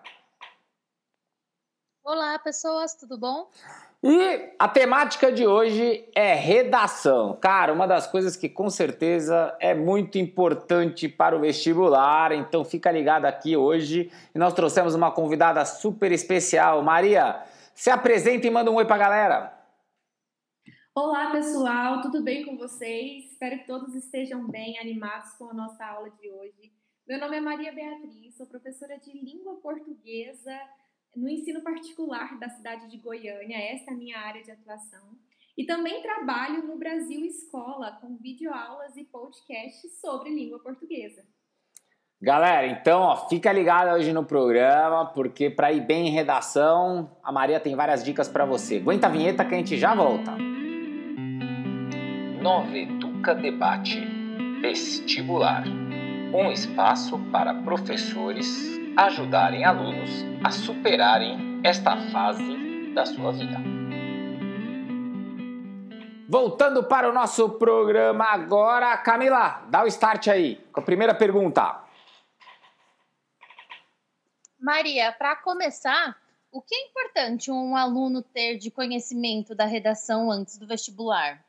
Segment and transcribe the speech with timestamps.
[2.04, 3.50] Olá, pessoas, tudo bom?
[4.08, 7.36] E a temática de hoje é redação.
[7.38, 12.92] Cara, uma das coisas que com certeza é muito importante para o vestibular, então fica
[12.92, 14.12] ligado aqui hoje.
[14.36, 16.84] E nós trouxemos uma convidada super especial.
[16.84, 19.68] Maria, se apresenta e manda um oi para a galera.
[20.94, 23.32] Olá, pessoal, tudo bem com vocês?
[23.32, 26.72] Espero que todos estejam bem, animados com a nossa aula de hoje.
[27.08, 30.56] Meu nome é Maria Beatriz, sou professora de língua portuguesa
[31.16, 35.18] no ensino particular da cidade de Goiânia, essa é a minha área de atuação.
[35.58, 41.24] E também trabalho no Brasil Escola com videoaulas e podcasts sobre língua portuguesa.
[42.22, 47.32] Galera, então ó, fica ligado hoje no programa, porque para ir bem em redação, a
[47.32, 48.78] Maria tem várias dicas para você.
[48.78, 50.36] Aguenta a vinheta que a gente já volta.
[52.42, 54.02] Nova Educa Debate
[54.62, 55.64] Vestibular
[56.34, 60.10] um espaço para professores ajudarem alunos
[60.44, 63.58] a superarem esta fase da sua vida.
[66.28, 71.84] Voltando para o nosso programa agora, Camila, dá o start aí com a primeira pergunta.
[74.60, 76.18] Maria, para começar,
[76.52, 81.46] o que é importante um aluno ter de conhecimento da redação antes do vestibular?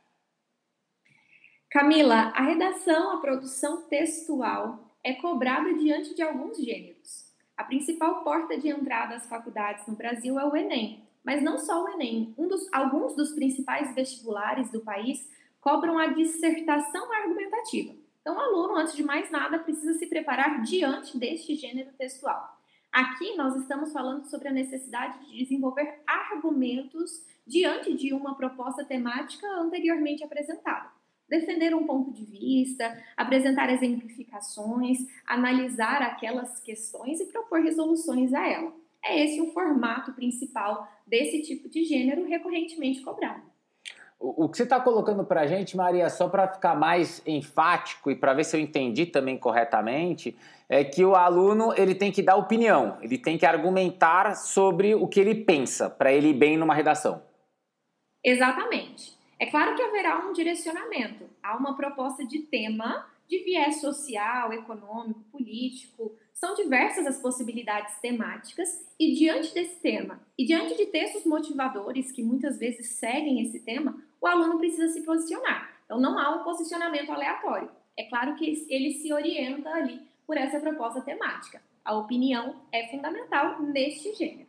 [1.71, 7.26] Camila, a redação, a produção textual é cobrada diante de alguns gêneros.
[7.57, 11.83] A principal porta de entrada às faculdades no Brasil é o Enem, mas não só
[11.83, 12.35] o Enem.
[12.37, 15.27] Um dos, alguns dos principais vestibulares do país
[15.61, 17.95] cobram a dissertação argumentativa.
[18.21, 22.59] Então, o aluno, antes de mais nada, precisa se preparar diante deste gênero textual.
[22.93, 29.47] Aqui nós estamos falando sobre a necessidade de desenvolver argumentos diante de uma proposta temática
[29.47, 30.91] anteriormente apresentada
[31.29, 38.73] defender um ponto de vista, apresentar exemplificações, analisar aquelas questões e propor resoluções a ela.
[39.05, 43.43] É esse o formato principal desse tipo de gênero recorrentemente cobrado.
[44.19, 48.17] O, que você está colocando para a gente, Maria, só para ficar mais enfático e
[48.17, 50.35] para ver se eu entendi também corretamente,
[50.71, 55.07] é que o aluno ele tem que dar opinião, ele tem que argumentar sobre o
[55.07, 57.23] que ele pensa para ele ir bem numa redação.
[58.25, 59.16] Exatamente.
[59.39, 65.21] É claro que haverá um direcionamento, há uma proposta de tema de viés social, econômico,
[65.33, 72.13] político, são diversas as possibilidades temáticas e diante desse tema e diante de textos motivadores
[72.13, 75.71] que muitas vezes seguem esse tema, o aluno precisa se posicionar.
[75.85, 77.71] Então não há um posicionamento aleatório.
[77.97, 81.63] É claro que ele se orienta ali por essa proposta temática.
[81.85, 84.49] A opinião é fundamental neste gênero.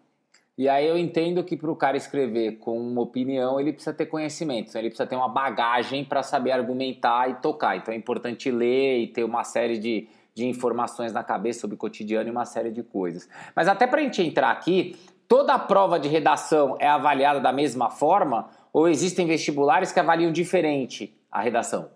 [0.57, 4.07] E aí eu entendo que para o cara escrever com uma opinião, ele precisa ter
[4.07, 7.77] conhecimento, então ele precisa ter uma bagagem para saber argumentar e tocar.
[7.77, 11.77] Então é importante ler e ter uma série de, de informações na cabeça sobre o
[11.77, 13.29] cotidiano e uma série de coisas.
[13.55, 14.95] Mas até para a gente entrar aqui,
[15.27, 20.31] toda a prova de redação é avaliada da mesma forma ou existem vestibulares que avaliam
[20.31, 21.89] diferente a redação?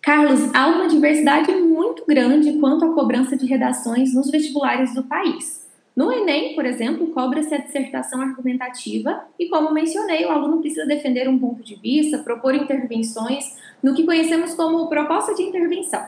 [0.00, 5.61] Carlos, há uma diversidade muito grande quanto à cobrança de redações nos vestibulares do país.
[5.94, 11.28] No Enem, por exemplo, cobra-se a dissertação argumentativa e, como mencionei, o aluno precisa defender
[11.28, 16.02] um ponto de vista, propor intervenções no que conhecemos como proposta de intervenção.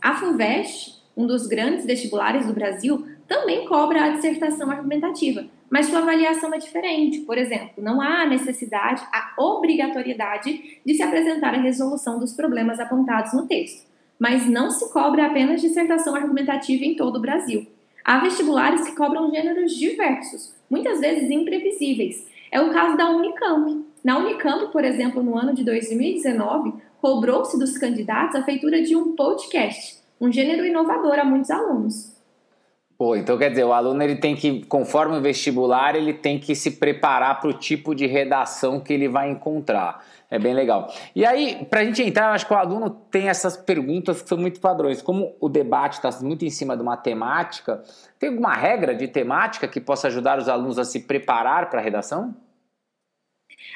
[0.00, 5.98] A FUVEST, um dos grandes vestibulares do Brasil, também cobra a dissertação argumentativa, mas sua
[5.98, 7.20] avaliação é diferente.
[7.20, 13.34] Por exemplo, não há necessidade, a obrigatoriedade de se apresentar a resolução dos problemas apontados
[13.34, 13.84] no texto.
[14.18, 17.66] mas não se cobra apenas dissertação argumentativa em todo o Brasil.
[18.06, 22.24] Há vestibulares que cobram gêneros diversos, muitas vezes imprevisíveis.
[22.52, 23.84] É o caso da Unicamp.
[24.04, 29.16] Na Unicamp, por exemplo, no ano de 2019, cobrou-se dos candidatos a feitura de um
[29.16, 32.15] podcast, um gênero inovador a muitos alunos.
[32.98, 36.54] Pô, então quer dizer, o aluno ele tem que, conforme o vestibular, ele tem que
[36.54, 40.02] se preparar para o tipo de redação que ele vai encontrar.
[40.30, 40.90] É bem legal.
[41.14, 44.28] E aí, para a gente entrar, eu acho que o aluno tem essas perguntas que
[44.28, 45.02] são muito padrões.
[45.02, 47.82] Como o debate está muito em cima de uma temática,
[48.18, 51.82] tem alguma regra de temática que possa ajudar os alunos a se preparar para a
[51.82, 52.34] redação?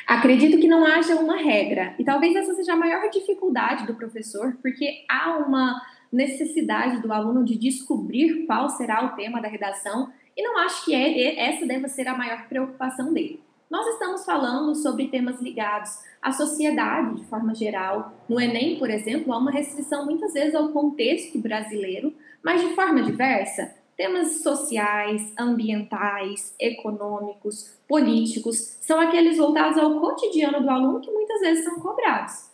[0.06, 1.94] Acredito que não haja uma regra.
[1.99, 5.81] E talvez essa seja a maior dificuldade do professor, porque há uma
[6.12, 10.94] necessidade do aluno de descobrir qual será o tema da redação, e não acho que
[10.94, 13.40] é, essa deva ser a maior preocupação dele.
[13.70, 15.90] Nós estamos falando sobre temas ligados
[16.20, 18.12] à sociedade de forma geral.
[18.28, 23.00] No Enem, por exemplo, há uma restrição muitas vezes ao contexto brasileiro, mas de forma
[23.02, 23.72] diversa.
[23.96, 31.64] Temas sociais, ambientais, econômicos, políticos são aqueles voltados ao cotidiano do aluno que muitas vezes
[31.64, 32.50] são cobrados.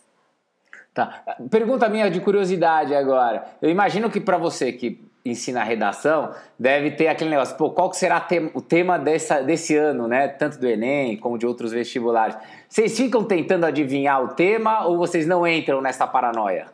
[0.97, 1.21] Tá.
[1.51, 3.45] Pergunta minha de curiosidade agora.
[3.61, 7.97] Eu imagino que para você que ensina redação, deve ter aquele negócio, pô, qual que
[7.97, 10.27] será o tema dessa, desse ano, né?
[10.27, 12.35] Tanto do Enem como de outros vestibulares.
[12.67, 16.65] Vocês ficam tentando adivinhar o tema ou vocês não entram nessa paranoia?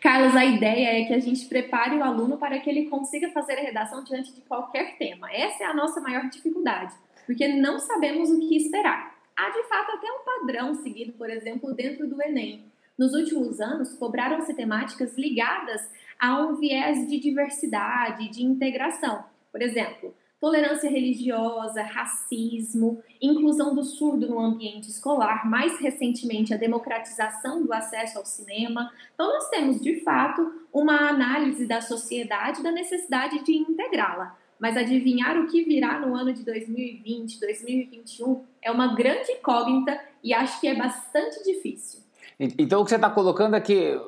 [0.00, 3.52] Carlos, a ideia é que a gente prepare o aluno para que ele consiga fazer
[3.60, 5.30] a redação diante de qualquer tema.
[5.30, 6.92] Essa é a nossa maior dificuldade,
[7.26, 11.74] porque não sabemos o que esperar há de fato até um padrão seguido, por exemplo,
[11.74, 12.64] dentro do Enem.
[12.96, 19.24] Nos últimos anos, cobraram-se temáticas ligadas a um viés de diversidade, de integração.
[19.50, 27.64] Por exemplo, tolerância religiosa, racismo, inclusão do surdo no ambiente escolar, mais recentemente a democratização
[27.64, 28.92] do acesso ao cinema.
[29.14, 35.38] Então, nós temos, de fato, uma análise da sociedade da necessidade de integrá-la mas adivinhar
[35.38, 40.68] o que virá no ano de 2020, 2021 é uma grande incógnita e acho que
[40.68, 42.00] é bastante difícil.
[42.38, 44.00] Então o que você está colocando é que,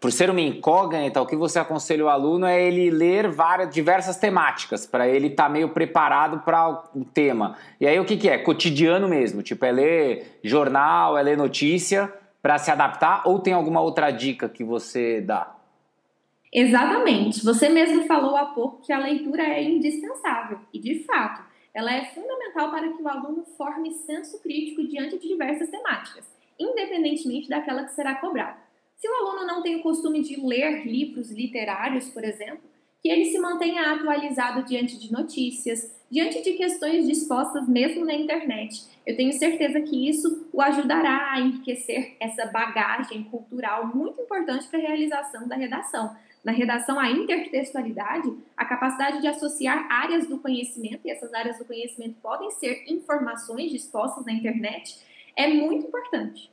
[0.00, 4.16] por ser uma incógnita, o que você aconselha o aluno é ele ler várias, diversas
[4.16, 7.56] temáticas, para ele estar tá meio preparado para o tema.
[7.80, 8.38] E aí o que, que é?
[8.38, 12.12] Cotidiano mesmo, tipo, é ler jornal, é ler notícia
[12.42, 15.59] para se adaptar, ou tem alguma outra dica que você dá?
[16.52, 17.44] Exatamente.
[17.44, 21.42] Você mesmo falou há pouco que a leitura é indispensável, e de fato,
[21.72, 26.24] ela é fundamental para que o aluno forme senso crítico diante de diversas temáticas,
[26.58, 28.58] independentemente daquela que será cobrada.
[28.96, 32.68] Se o aluno não tem o costume de ler livros literários, por exemplo,
[33.00, 38.84] que ele se mantenha atualizado diante de notícias, diante de questões dispostas mesmo na internet.
[39.06, 44.78] Eu tenho certeza que isso o ajudará a enriquecer essa bagagem cultural muito importante para
[44.80, 46.14] a realização da redação
[46.44, 51.64] na redação a intertextualidade, a capacidade de associar áreas do conhecimento, e essas áreas do
[51.64, 54.98] conhecimento podem ser informações dispostas na internet,
[55.36, 56.50] é muito importante.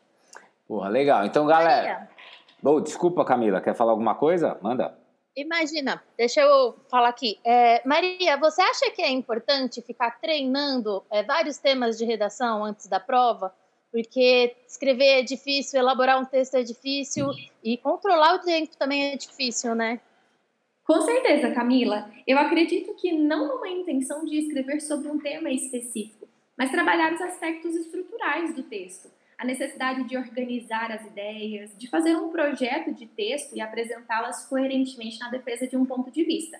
[0.67, 1.25] Porra, legal.
[1.25, 2.09] Então, galera.
[2.63, 4.57] Oh, desculpa, Camila, quer falar alguma coisa?
[4.61, 4.97] Manda.
[5.35, 7.39] Imagina, deixa eu falar aqui.
[7.45, 12.87] É, Maria, você acha que é importante ficar treinando é, vários temas de redação antes
[12.87, 13.53] da prova?
[13.97, 17.25] Porque escrever é difícil, elaborar um texto é difícil
[17.63, 19.99] e controlar o tempo também é difícil, né?
[20.83, 22.07] Com certeza, Camila.
[22.27, 27.21] Eu acredito que não numa intenção de escrever sobre um tema específico, mas trabalhar os
[27.21, 33.07] aspectos estruturais do texto, a necessidade de organizar as ideias, de fazer um projeto de
[33.07, 36.59] texto e apresentá-las coerentemente na defesa de um ponto de vista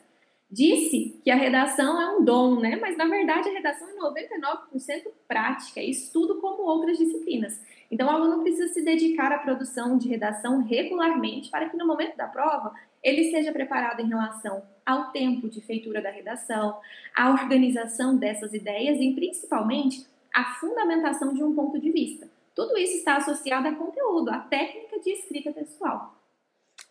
[0.50, 2.78] disse que a redação é um dom, né?
[2.78, 7.60] Mas na verdade a redação é 99% prática, estudo como outras disciplinas.
[7.92, 12.16] Então o aluno precisa se dedicar à produção de redação regularmente para que no momento
[12.16, 12.74] da prova
[13.04, 16.80] ele seja preparado em relação ao tempo de feitura da redação,
[17.16, 22.28] à organização dessas ideias e principalmente à fundamentação de um ponto de vista.
[22.56, 26.17] Tudo isso está associado a conteúdo, à técnica de escrita textual.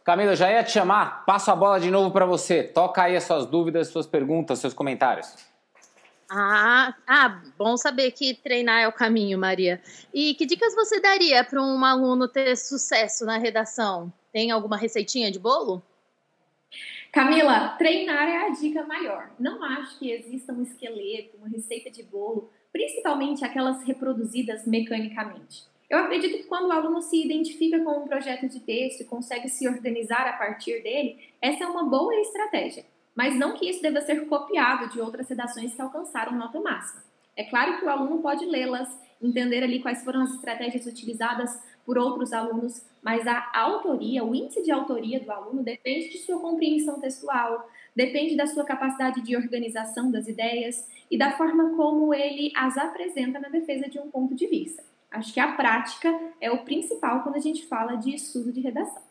[0.06, 1.24] Camila, já ia te chamar.
[1.26, 2.62] Passo a bola de novo para você.
[2.62, 5.34] Toca aí as suas dúvidas, suas perguntas, seus comentários.
[6.30, 9.82] Ah, ah, bom saber que treinar é o caminho, Maria.
[10.14, 14.12] E que dicas você daria para um aluno ter sucesso na redação?
[14.32, 15.82] Tem alguma receitinha de bolo?
[17.10, 19.30] Camila, treinar é a dica maior.
[19.40, 25.64] Não acho que exista um esqueleto, uma receita de bolo, principalmente aquelas reproduzidas mecanicamente.
[25.88, 29.48] Eu acredito que quando o aluno se identifica com um projeto de texto e consegue
[29.48, 32.84] se organizar a partir dele, essa é uma boa estratégia.
[33.14, 37.04] Mas não que isso deva ser copiado de outras redações que alcançaram nota máxima.
[37.36, 38.88] É claro que o aluno pode lê-las,
[39.22, 44.62] entender ali quais foram as estratégias utilizadas por outros alunos, mas a autoria, o índice
[44.62, 50.10] de autoria do aluno depende de sua compreensão textual, depende da sua capacidade de organização
[50.10, 54.48] das ideias e da forma como ele as apresenta na defesa de um ponto de
[54.48, 54.82] vista.
[55.16, 59.02] Acho que a prática é o principal quando a gente fala de estudo de redação.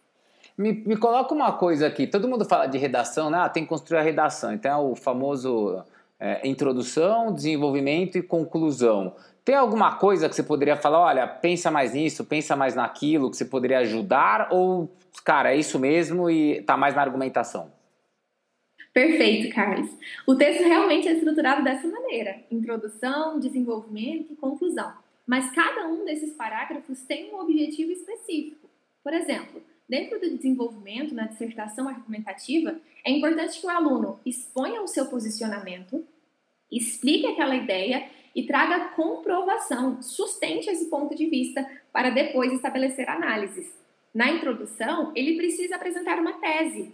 [0.57, 2.07] Me, me coloca uma coisa aqui.
[2.07, 3.39] Todo mundo fala de redação, né?
[3.39, 4.53] Ah, tem que construir a redação.
[4.53, 5.83] Então é o famoso
[6.19, 9.15] é, introdução, desenvolvimento e conclusão.
[9.43, 10.99] Tem alguma coisa que você poderia falar?
[10.99, 14.49] Olha, pensa mais nisso, pensa mais naquilo, que você poderia ajudar?
[14.51, 14.89] Ou,
[15.23, 17.71] cara, é isso mesmo e tá mais na argumentação?
[18.93, 19.89] Perfeito, Carlos.
[20.25, 25.04] O texto realmente é estruturado dessa maneira: introdução, desenvolvimento e conclusão.
[25.25, 28.69] Mas cada um desses parágrafos tem um objetivo específico.
[29.03, 34.87] Por exemplo, dentro do desenvolvimento na dissertação argumentativa, é importante que o aluno exponha o
[34.87, 36.05] seu posicionamento,
[36.71, 43.73] explique aquela ideia e traga comprovação, sustente esse ponto de vista para depois estabelecer análises.
[44.13, 46.93] Na introdução, ele precisa apresentar uma tese.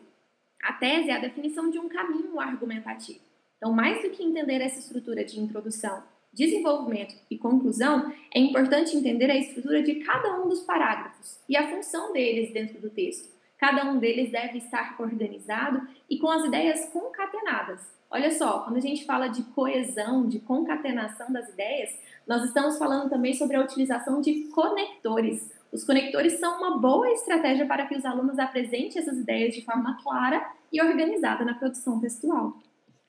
[0.61, 3.19] A tese é a definição de um caminho argumentativo.
[3.57, 9.29] Então, mais do que entender essa estrutura de introdução desenvolvimento e conclusão, é importante entender
[9.29, 13.29] a estrutura de cada um dos parágrafos e a função deles dentro do texto.
[13.57, 17.81] Cada um deles deve estar organizado e com as ideias concatenadas.
[18.09, 21.89] Olha só, quando a gente fala de coesão, de concatenação das ideias,
[22.27, 25.49] nós estamos falando também sobre a utilização de conectores.
[25.71, 29.97] Os conectores são uma boa estratégia para que os alunos apresentem essas ideias de forma
[30.03, 32.57] clara e organizada na produção textual.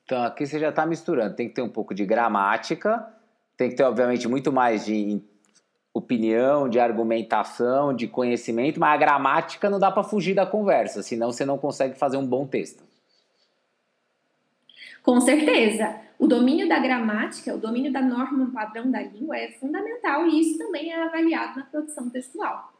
[0.05, 1.35] Então aqui você já está misturando.
[1.35, 3.05] Tem que ter um pouco de gramática,
[3.57, 5.21] tem que ter, obviamente, muito mais de
[5.93, 11.31] opinião, de argumentação, de conhecimento, mas a gramática não dá para fugir da conversa, senão
[11.31, 12.83] você não consegue fazer um bom texto.
[15.03, 16.01] Com certeza.
[16.17, 20.57] O domínio da gramática, o domínio da norma padrão da língua é fundamental e isso
[20.57, 22.71] também é avaliado na produção textual.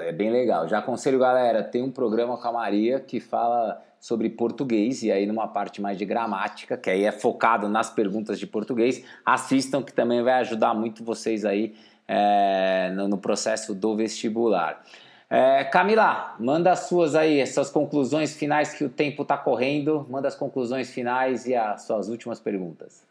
[0.00, 0.66] É bem legal.
[0.68, 5.24] Já aconselho, galera, tem um programa com a Maria que fala sobre português e aí
[5.24, 9.94] numa parte mais de gramática, que aí é focado nas perguntas de português, assistam que
[9.94, 11.74] também vai ajudar muito vocês aí
[12.06, 14.84] é, no, no, processo do vestibular.
[15.30, 20.28] É, Camila, manda as suas aí, essas conclusões finais que o tempo está correndo, manda
[20.28, 23.06] as conclusões finais e as suas últimas perguntas.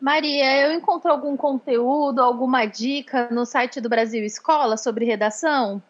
[0.00, 5.82] Maria, eu encontro algum conteúdo, alguma dica no site do Brasil Escola sobre redação?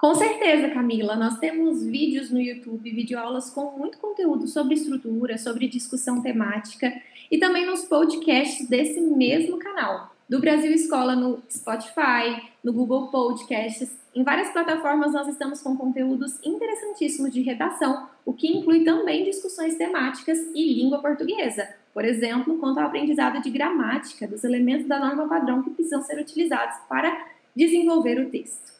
[0.00, 1.14] Com certeza, Camila.
[1.14, 6.90] Nós temos vídeos no YouTube, videoaulas com muito conteúdo sobre estrutura, sobre discussão temática
[7.30, 10.10] e também nos podcasts desse mesmo canal.
[10.26, 13.94] Do Brasil Escola no Spotify, no Google Podcasts.
[14.14, 19.76] Em várias plataformas nós estamos com conteúdos interessantíssimos de redação, o que inclui também discussões
[19.76, 21.68] temáticas e língua portuguesa.
[21.92, 26.18] Por exemplo, quanto ao aprendizado de gramática, dos elementos da norma padrão que precisam ser
[26.18, 28.79] utilizados para desenvolver o texto.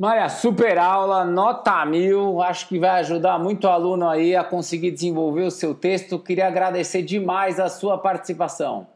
[0.00, 2.40] Maria, super aula, nota mil.
[2.40, 6.18] Acho que vai ajudar muito o aluno aí a conseguir desenvolver o seu texto.
[6.18, 8.86] Queria agradecer demais a sua participação.